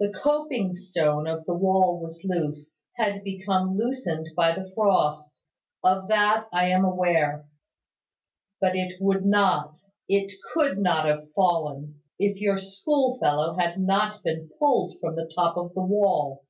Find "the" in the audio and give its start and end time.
0.00-0.12, 1.44-1.54, 4.56-4.68, 15.14-15.30, 15.74-15.82